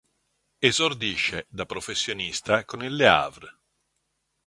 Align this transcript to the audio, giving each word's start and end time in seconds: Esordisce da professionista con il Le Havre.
Esordisce 0.67 1.45
da 1.47 1.67
professionista 1.67 2.65
con 2.65 2.83
il 2.83 2.95
Le 2.95 3.07
Havre. 3.07 3.57